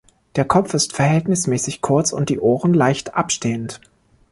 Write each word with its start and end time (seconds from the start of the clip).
Der 0.35 0.45
Kopf 0.45 0.73
ist 0.73 0.95
verhältnismäßig 0.95 1.83
kurz 1.83 2.11
und 2.11 2.29
die 2.29 2.39
Ohren 2.39 2.73
leicht 2.73 3.13
abstehend. 3.13 3.79